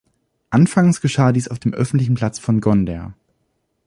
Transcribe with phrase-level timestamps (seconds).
[0.49, 3.13] Anfangs geschah dies auf dem öffentlichen Platz von Gonder.